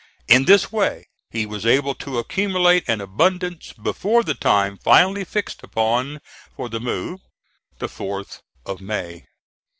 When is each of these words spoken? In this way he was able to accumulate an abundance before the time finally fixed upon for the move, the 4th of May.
In 0.27 0.45
this 0.45 0.71
way 0.71 1.05
he 1.29 1.45
was 1.45 1.63
able 1.63 1.93
to 1.93 2.17
accumulate 2.17 2.83
an 2.89 3.01
abundance 3.01 3.71
before 3.71 4.23
the 4.23 4.33
time 4.33 4.75
finally 4.79 5.23
fixed 5.23 5.61
upon 5.61 6.21
for 6.55 6.69
the 6.69 6.79
move, 6.79 7.21
the 7.77 7.85
4th 7.85 8.41
of 8.65 8.81
May. 8.81 9.27